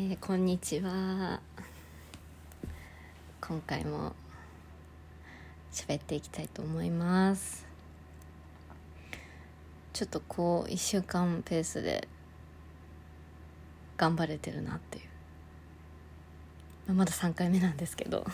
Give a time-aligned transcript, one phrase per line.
[0.00, 1.40] えー、こんにちは。
[3.40, 4.12] 今回も
[5.72, 7.66] 喋っていきたいと思います。
[9.92, 12.06] ちょっとこう1週間ペースで
[13.96, 15.00] 頑張れてるなってい
[16.88, 18.24] う、ま、だ3回目なんですけど。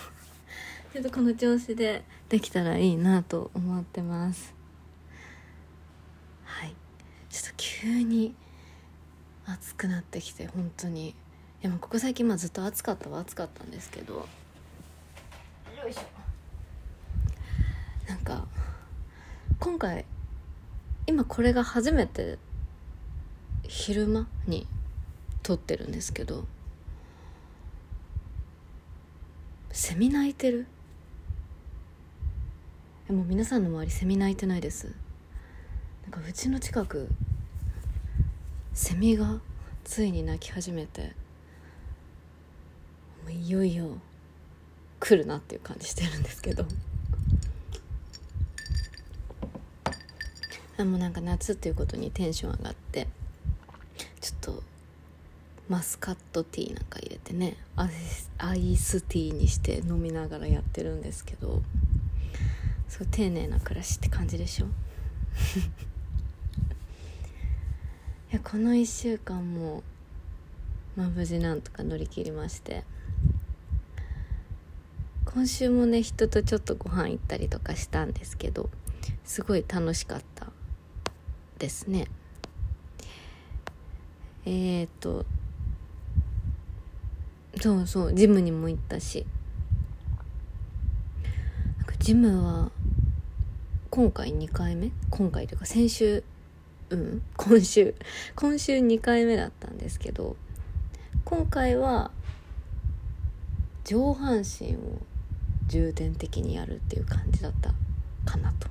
[0.92, 4.54] ちょっとこの調子でできたらいいなと思ってます。
[6.44, 6.76] はい。
[7.30, 8.34] ちょっと急に
[9.46, 11.14] 暑くなってきて本当に。
[11.64, 14.16] でもここ最近まあずっと暑かったは暑かったんですけど。
[14.16, 14.27] よ
[15.88, 16.00] いしょ。
[18.06, 18.46] なんか
[19.59, 20.05] 今回
[21.06, 22.38] 今これが初めて
[23.62, 24.66] 昼間に
[25.42, 26.45] 撮ってるんですけど。
[29.72, 30.66] セミ鳴いてる？
[33.06, 34.94] でも皆さんの周りセミ鳴いてないです。
[36.02, 37.08] なんかうちの近く
[38.74, 39.38] セミが
[39.83, 41.14] ついに鳴き始めて
[43.25, 43.98] もういよいよ
[45.00, 46.67] 来るなっていう感じしてるんですけど。
[50.77, 53.06] あもうなんか夏っていうことにテンション上がって
[54.20, 54.62] ちょっと
[55.69, 57.84] マスカットティーなんか入れてねア
[58.56, 61.62] イスティーにして飲みながらやってるんですけど
[62.89, 64.67] すごい丁寧な暮らしって感じでしょ？
[68.33, 69.84] いやこの1週間も
[70.97, 72.83] まあ無事なんとか乗り切りまして。
[75.27, 78.70] 今週もね人とちょっとご飯行ったりとかしたんですけど
[79.25, 80.47] すごい楽しかった
[81.58, 82.08] ですね。
[84.47, 85.25] えっ、と
[87.61, 89.27] そうそうジムにも行ったし。
[91.78, 92.70] なんかジムは
[93.91, 94.91] 今回2回目？
[95.11, 96.25] 今回というか先週
[96.91, 97.95] うん今週
[98.36, 100.36] 今週2回目だったんですけど
[101.25, 102.11] 今回は
[103.84, 104.98] 上半身を
[105.69, 107.73] 重点的にやるっていう感じだった
[108.25, 108.69] かなと。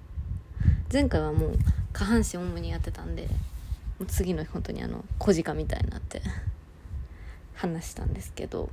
[0.91, 1.57] 前回はもう
[1.91, 3.29] 下半身主にやってたんでも
[4.01, 6.21] う次の日本当にあの小鹿みたいになって
[7.55, 8.69] 話したんですけど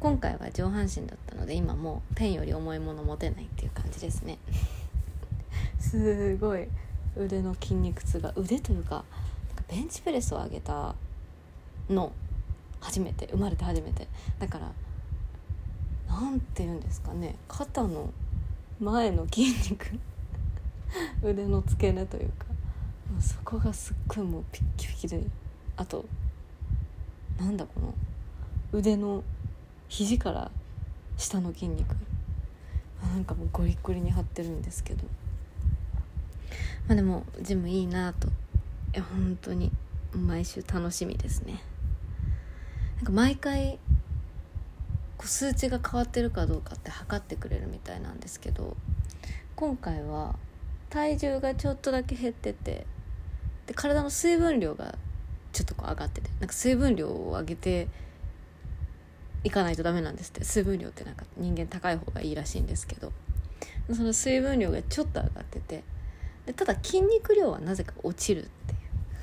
[0.00, 4.38] 今回は上半身だったので今もうペンより重いもの持てないっていう感じですね。
[5.78, 6.66] すごい
[7.16, 9.04] 腕の筋肉痛が腕というか
[9.68, 10.94] ベンチプレスを上げた
[11.88, 12.12] の
[12.80, 14.08] 初めて生まれて初めて。
[14.40, 14.72] だから
[16.20, 18.12] 何て言うんですかね肩の
[18.80, 19.98] 前の筋肉
[21.22, 22.46] 腕の付け根というか
[23.20, 25.22] そこがすっごいもうピッキピキで
[25.76, 26.04] あと
[27.38, 27.94] なんだこの
[28.72, 29.22] 腕の
[29.88, 30.50] 肘から
[31.16, 31.94] 下の筋肉
[33.02, 35.04] なんかもうゴリゴリに張ってるんですけど。
[36.86, 38.30] まあでもジムいいなとい
[38.94, 39.70] や本当に
[40.12, 41.62] 毎週楽しみですね。
[42.96, 43.78] なんか毎回
[45.22, 48.76] こう数値が変わってるかどうかって測ってくれるみたいなんですけど
[49.54, 50.34] 今回は
[50.90, 52.86] 体重がちょっとだけ減ってて
[53.68, 54.96] で体の水分量が
[55.52, 57.86] ちょっとこう上がっててなんか水分量を上げて
[59.44, 60.44] いかないとダメなんですって。
[60.44, 63.12] 水分量ってなんか人間高い方がいいらしいんですけど
[63.92, 65.84] その水分量がちょっと上がってて
[66.46, 68.74] でただ筋肉量はなぜか落ちるって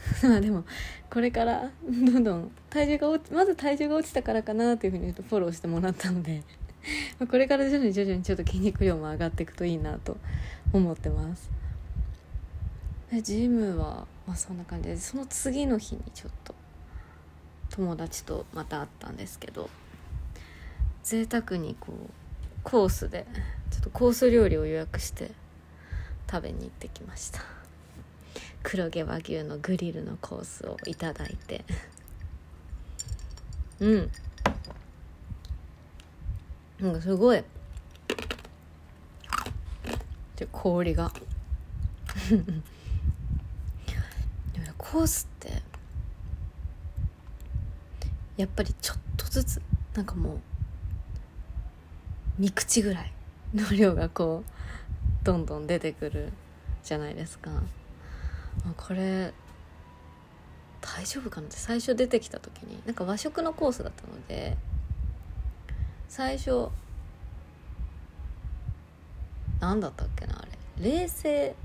[0.24, 0.64] まあでも
[1.10, 6.44] これから どんどん体重が落ちまず体重が落ちたからかなというふうに言うとフォローしてもらったので
[7.30, 10.18] これから徐々に徐々にちょっと筋肉量も上がっていくといいなと
[10.74, 11.50] 思ってます。
[13.12, 16.54] でジムは、まあ、そんな感じでその次の日にちょっと
[17.72, 19.70] 友達とまた会ったんですけど
[21.04, 22.10] 贅沢にこう
[22.64, 23.26] コースで
[23.72, 25.32] ちょっとコース料理を予約して
[26.30, 27.59] 食べに行ってきました。
[28.64, 31.64] 黒毛和牛のグリルのコースをいただいて。
[33.80, 34.12] うん。
[36.80, 37.44] なんかすごい。
[40.36, 41.12] で氷が。
[44.92, 45.62] コースって
[48.38, 49.62] やっぱりちょっとずつ
[49.94, 50.40] なんかも
[52.40, 53.12] う3口ぐらい
[53.54, 56.34] の量がこうどんどん出てくる
[56.84, 57.52] じゃないですか。
[58.76, 59.34] これ
[60.82, 64.56] 大丈夫かなって最初出てきた時になんか和食のコースだったので
[66.08, 66.70] 最初
[69.60, 70.46] 何だったっけなあ
[70.80, 70.92] れ。
[70.92, 71.56] 冷製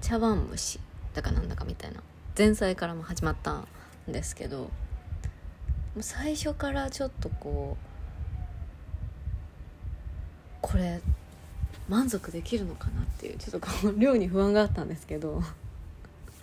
[0.00, 0.80] 茶碗蒸し
[1.14, 2.02] だかなんだかみたいな。
[2.36, 3.66] 前菜からも始まったん
[4.08, 4.70] ですけど
[6.00, 7.84] 最初からちょっとこう
[10.62, 11.00] これ
[11.88, 15.42] 満足できるのかなっていうちょっとこう 量に不安があったんですけど。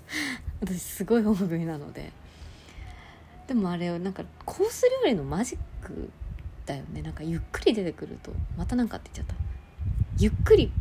[0.61, 2.11] 私すごい大食いなので。
[3.47, 6.09] でもあれなんかコース料理のマジック
[6.65, 7.01] だよね。
[7.01, 9.41] なんかゆっくり出てくるとまた何かって言っちゃった。
[10.19, 10.71] ゆっくり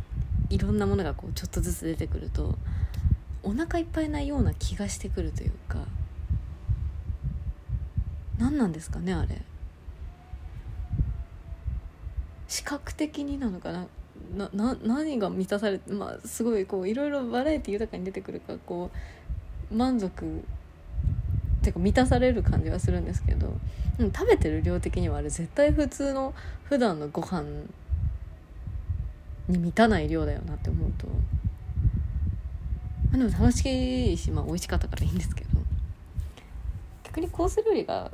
[0.49, 2.57] いろんなものがこうちょっとずつ出てくると
[3.43, 5.85] お腹いっぱいなような気がしてくるというか。
[8.37, 9.41] 何なんですかねあれ。
[12.47, 13.87] 視覚的になのかな。
[14.35, 18.97] なな何が満たされてまあすごいこういろいろバラエティー豊かに出てくるかこう
[19.71, 20.43] 満足
[21.61, 23.53] てか満たされる感じはするんですけど、
[23.99, 26.33] 食べてる量的にはあれ絶対普通の
[26.65, 27.43] 普段のご飯
[29.47, 31.07] に満たない量だよなって思うと、
[33.11, 35.49] ま、でも楽しいし、まあ、美味しかったからいいんですけど
[37.03, 38.11] 逆にコース料理が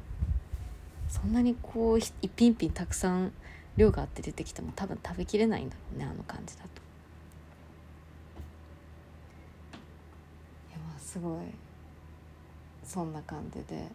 [1.10, 3.32] そんなにこう一品一品たくさん
[3.76, 6.70] 量があって出てきても多分食べきれないんだろうねあの感じだと。
[10.70, 11.42] いやまあすごい
[12.84, 13.88] そんな感じで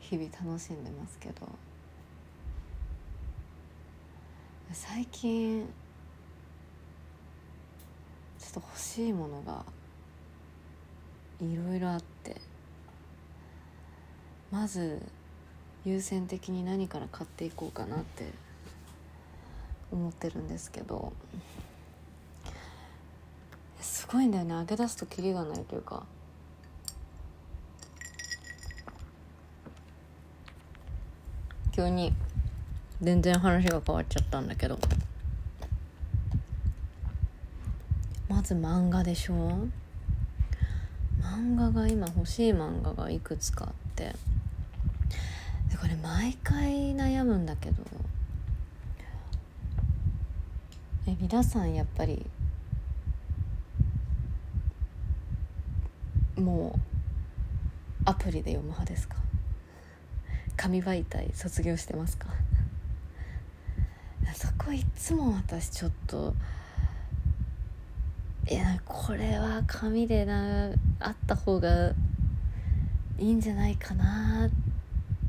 [0.00, 1.46] 日々楽しんでますけど。
[4.72, 5.66] 最近
[8.38, 9.62] ちょっと欲しいものが
[11.38, 12.40] いろいろあって。
[14.50, 15.02] まず
[15.84, 18.30] 優先的に何から買っていこうかなって
[19.92, 21.12] 思ってるんですけど。
[24.14, 24.54] ごいんだよね。
[24.54, 26.04] 揚げ出すとキリがないというか。
[31.72, 32.12] 急に。
[33.02, 34.78] 全然話が変わっちゃったんだけど。
[38.28, 39.66] まず漫画でしょ。
[41.20, 44.14] 漫画が今欲しい漫画がいくつかあって。
[45.70, 47.82] でこれ毎回悩むんだけど。
[51.08, 52.24] え皆さんやっぱり
[56.44, 56.80] もう
[58.04, 59.16] アプリで読む派ですか？
[60.56, 62.28] 紙媒体卒業してますか？
[64.34, 66.34] そこいつも私ちょっと
[68.50, 70.68] いやこれは紙でな
[71.00, 71.90] あった方が
[73.18, 74.50] いいんじゃないかなっ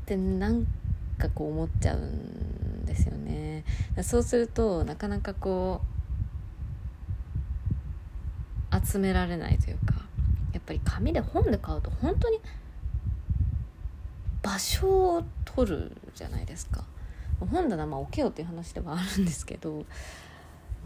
[0.04, 0.66] てなん
[1.18, 3.64] かこう思っちゃうんですよね。
[4.02, 5.80] そうするとなかなかこ
[8.72, 9.94] う集められないというか
[10.56, 12.40] やっぱり紙で本で買うと本当に
[14.42, 16.82] 場所を取るじゃないですか。
[17.38, 19.84] 本棚まあ置けよっていう話ではあるんですけど。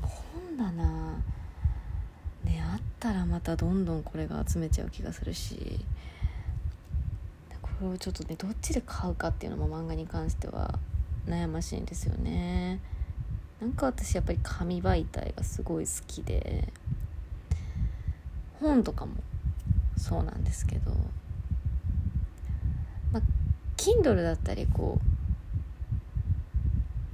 [0.03, 0.73] 本棚
[2.45, 5.85] ねあったらまたどんどんこれが集めちゃう気がするし。
[7.63, 10.79] これをちょっとねどっちで買うかっていうのも漫画に関しては
[11.27, 12.81] 悩ましいんですよね。
[13.61, 16.73] なんか私やっぱり紙媒体がすごい好きで。
[18.61, 19.15] 本とかも
[20.00, 20.93] そうなんですけど。
[23.12, 23.23] まあ
[23.76, 24.99] Kindle だったりこ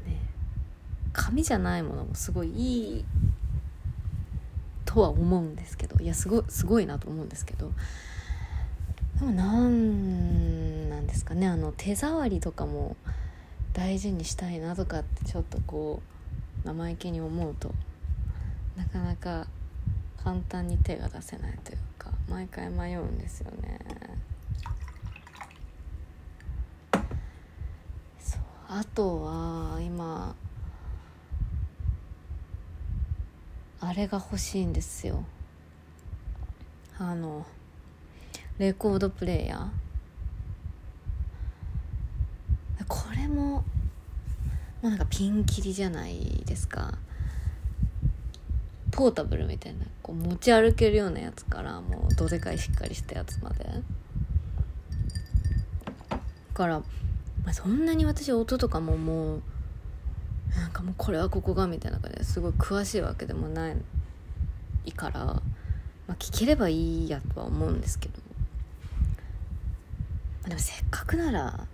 [0.04, 0.16] うね
[1.12, 3.04] 紙じゃないものもすごいいい
[4.84, 5.98] とは思うんですけど。
[5.98, 7.72] いやすごすごいなと思うんですけど。
[9.18, 11.48] でもなんなんですかね。
[11.48, 12.96] あの手触りとかも
[13.72, 16.02] 大事にしたいなとかってちょっとこ
[16.64, 17.74] う生意気に思うと
[18.76, 19.48] なかなか
[20.22, 22.15] 簡単に手が出せないというか。
[22.28, 23.78] 毎回迷うんですよね。
[28.18, 30.34] そうあとは今
[33.80, 35.24] あれが欲しいんですよ。
[36.98, 37.46] あの
[38.58, 39.68] レコードプレーヤー。
[42.88, 43.64] これもも
[44.84, 46.98] うなんかピンキリじゃないですか。
[48.96, 53.64] ポータブルみたいなこう持ち歩けるようなやつからもうどでかいしっかりしたやつまで。
[56.08, 56.18] だ
[56.54, 56.84] から、ま
[57.48, 59.42] あ、そんなに私音とかももう
[60.56, 63.74] なんかもうこれはここがみたいな感じですごい詳しいわけでもな
[64.86, 65.42] いから、ま
[66.08, 68.14] あ、聞ければいいやとは思うんですけど
[70.46, 71.66] までもせっかくなら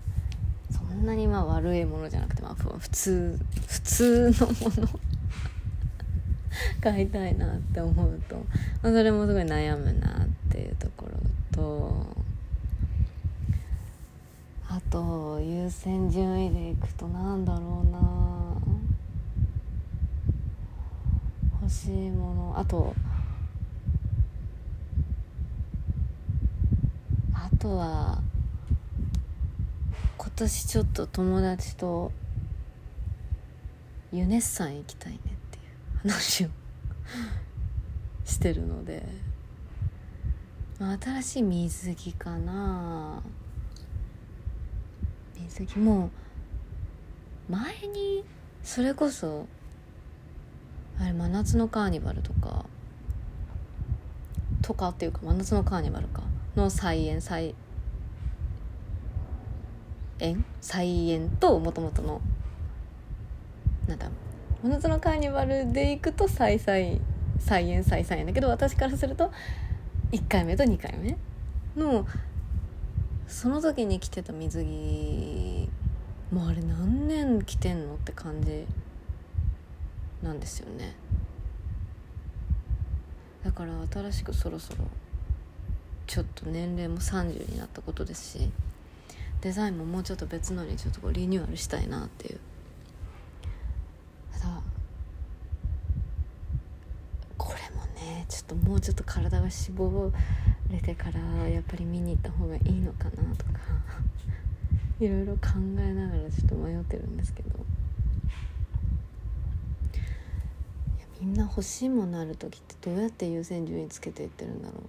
[0.70, 3.38] そんなにまあ悪いものじゃなくてまあ普通
[3.68, 5.00] 普通のもの
[6.80, 8.36] 買いたいなって思うと、
[8.82, 11.12] まあ、それもすごい悩むなっていうところ
[11.52, 12.22] と。
[14.68, 18.00] あと優先順位でいくとなんだろうな。
[21.60, 22.58] 欲しいもの。
[22.58, 22.94] あと
[27.34, 28.22] あとは
[30.16, 32.10] 今年ちょっと友達と
[34.10, 35.31] ユネッサン行きたいね。
[36.02, 36.48] 話を
[38.24, 39.06] してるので、
[40.78, 43.22] まあ、新しい水着かな。
[45.36, 46.10] 水着も
[47.48, 48.24] 前に
[48.62, 49.46] それこそ
[50.98, 52.64] あれ真夏のカーニバルとか
[54.62, 56.22] とかっていうか真夏のカーニバルか。
[56.54, 57.54] の再演再
[60.18, 60.44] 演？
[60.60, 62.20] 再演ともともとの
[63.88, 64.10] なんだ
[64.62, 67.00] 真夏のカーニバルで行くと再再
[67.38, 69.30] 再演再再演だけど私からすると
[70.12, 71.16] 1回目と2回目
[71.76, 72.06] の
[73.26, 75.68] その時に着てた水着
[76.30, 78.66] もうあれ何年着てんのって感じ
[80.22, 80.94] なんですよね。
[83.44, 84.84] だから新しくそろそろ
[86.06, 88.50] ちょっと年齢も30になったことですし
[89.40, 92.38] デザインももうちょっと別のにちょっとこうリニューアルしたいなっていう
[94.32, 94.62] ただ
[97.36, 100.12] これもねょっともうちょっと体が絞
[100.70, 103.52] れてからやっぱり見に行った方がいいのかなとか
[105.00, 107.50] いろいろ考えながらちょっと迷ってるんですけど。
[111.20, 114.82] みんな欲しいものある時ってどうやって優先順位つけていってるんだろう。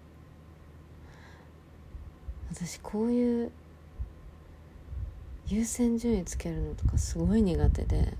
[2.51, 3.51] 私こういう
[5.47, 8.15] 優先順位つけるのとかすごい苦手で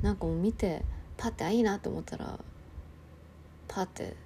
[0.00, 0.82] なんかもう見て
[1.18, 2.40] パッてあいいなと思ったら
[3.72, 4.16] パッて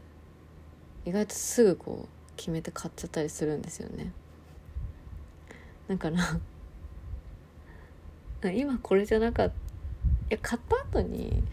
[1.04, 4.10] 意外とすぐこう決めて買っちゃったりするんですよね。
[5.86, 6.40] だから
[8.52, 9.56] 今これじゃなかったい
[10.30, 11.44] や買った後に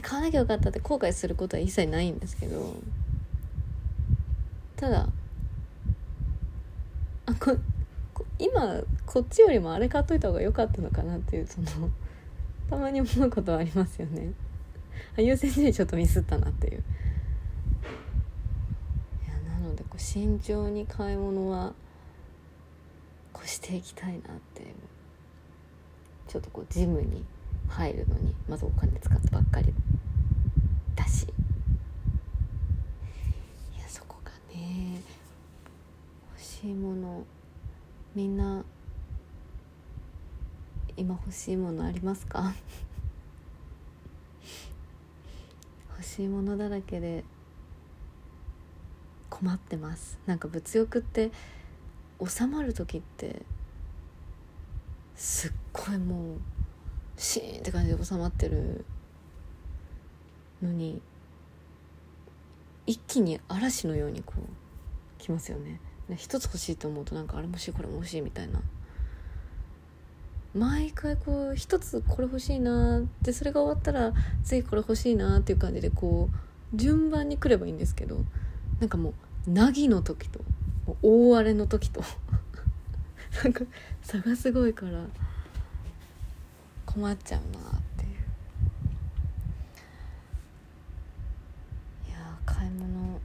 [0.00, 2.76] 買わなきゃよかったって後悔することは一切ないんですけど
[4.76, 5.08] ただ
[7.26, 7.56] あこ
[8.38, 11.90] 今こっちよりもあれ買っといた方が良かったのかなっていうその
[12.70, 14.32] たまに思うことはありますよね。
[15.16, 16.82] 優先順位ちょっとミスったなっていう。
[19.92, 21.74] こう慎重に買い物は
[23.30, 24.20] こうしていきたいなっ
[24.54, 24.74] て
[26.26, 27.22] ちょっとこうジムに
[27.68, 29.74] 入るのにまずお金使ったばっかり
[30.96, 31.24] だし。
[31.24, 31.26] い
[33.78, 35.02] やそこがね
[36.30, 37.26] 欲しいもの
[38.14, 38.64] みんな
[40.96, 42.54] 今欲しいものありますか？
[45.92, 47.24] 欲しいものだらけで
[49.42, 50.20] 困ってます。
[50.26, 51.32] なんか物欲って
[52.24, 53.42] 収まる時って
[55.16, 56.38] すっごいもう
[57.16, 58.84] シーンって感じで収まってる
[60.62, 61.02] のに
[62.86, 65.80] 一気に嵐のようにこう来ますよね。
[66.16, 68.60] 一つ欲しいと思うとなんかあれも欲しいこれも欲しいみたいな。
[70.54, 74.12] 毎回こう一つこれ欲しいなってそれが終わったら
[74.44, 78.18] 次これ欲しいなっていう感じでこう順番に来ればいいんですけど
[78.78, 79.14] なんかもう
[79.46, 80.40] 凪の時と
[81.02, 82.02] 大荒れの時と。
[83.42, 83.64] なんか
[84.02, 85.04] 差がすごいから
[86.84, 88.10] 困っちゃうなっていう。
[92.08, 93.20] いや買い物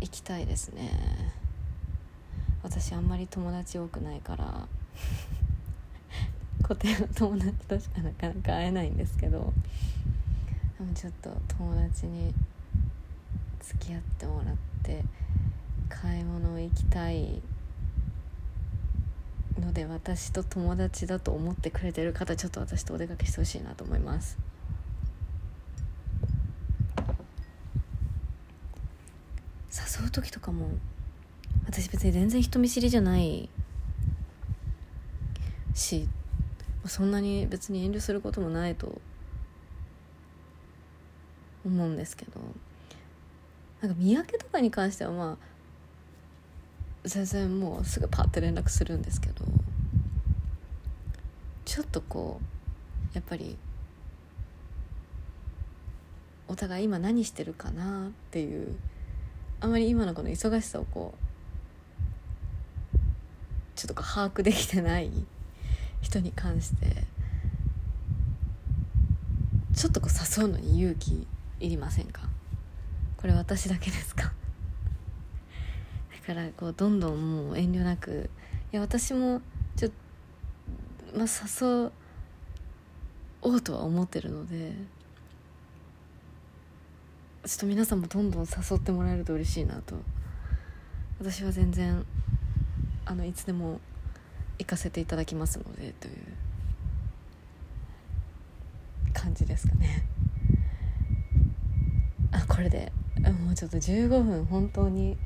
[0.00, 1.36] 行きたいですね。
[2.66, 4.66] 私あんまり友達多くないから
[6.62, 9.52] 固定の友達としかなかなか会えないんですけど
[10.76, 12.34] でもちょっと友達に
[13.66, 15.02] 付き合ってもらって
[15.88, 17.42] 買い物行きたい
[19.60, 24.38] ので私と友達だと思ってくれてる方ちょっと私とお出かけしてほしいなと思います。
[30.00, 30.68] 誘う時とかも
[31.66, 33.48] 私別に全然人見知りじゃない
[35.74, 36.08] し
[36.86, 39.00] そんなに別に遠慮することもないと
[41.64, 42.40] 思うんですけど。
[43.80, 45.46] なんか三宅とかに関してはまあ
[47.04, 49.44] 全然もうすぐパッて連絡するんですけど
[51.64, 52.46] ちょっとこう
[53.14, 53.56] やっぱり
[56.48, 58.76] お互い今何してるかなっていう
[59.60, 62.98] あまり今のこの忙しさをこう
[63.74, 65.10] ちょっと把握できてない
[66.00, 67.04] 人に関して
[69.74, 71.26] ちょっとこう誘うのに勇気
[71.60, 72.22] いりませんか？
[73.26, 74.22] これ私だけですか？
[74.22, 74.32] だ
[76.24, 78.30] からこうどんどんもう遠慮なく
[78.72, 79.42] いや私も
[79.74, 79.90] ちょっ
[81.12, 81.90] と、まあ、誘
[83.42, 84.74] おうとは思ってるので
[87.44, 89.96] ちょっと皆さんもどんどん誘ってもらえると嬉しいなと。
[91.18, 92.06] 私は全然
[93.06, 93.80] あのいつでも
[94.60, 96.14] 行かせていただきますのでという
[99.12, 100.06] 感じですかね。
[102.30, 102.92] あこれで。
[103.22, 105.16] もうちょっと15分本当に。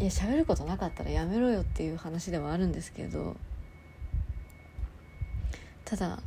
[0.00, 3.36] いや喋ることなかったらやめろよっていう話ではあるんですけど
[5.84, 6.20] ただ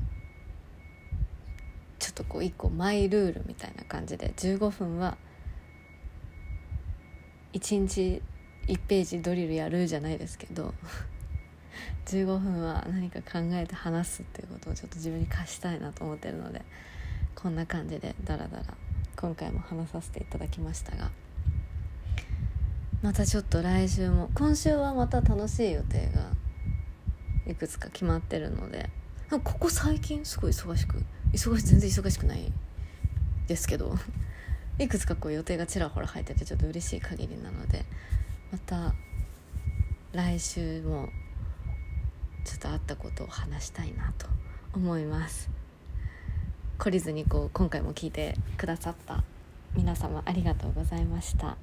[1.98, 5.18] ちょっとこう一個マイルールみたいな感じで15分は
[7.54, 8.22] 1日
[8.68, 10.74] 1ページドリルやるじゃないですけど
[12.08, 16.62] 15分は何か考えて話すっていうことをちょっと自分に課したいなと思ってるので
[17.36, 18.66] こんな感じでダラダラ
[19.22, 21.12] 今回も話させていただきましたが
[23.04, 26.32] またちょっと来週も今週はまた楽しい予定が
[27.46, 28.90] いくつか決まってるので
[29.30, 32.52] ここ最近すごい忙しく忙し全然忙しくない
[33.48, 33.96] ですけど
[34.80, 37.86] いくつかこう予定がちらほら入っててちょっと嬉しい限りなので
[38.52, 38.96] また
[40.14, 41.10] 来週も
[42.44, 44.26] ちょっと会ったことを話したいなと
[44.74, 45.61] 思います。
[46.82, 49.24] 懲りずにこう今回も聞いてくださった
[49.76, 51.56] 皆様ありがとうございました。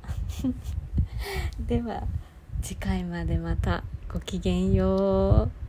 [1.59, 2.05] では
[2.63, 5.68] 次回までまたごきげんよう。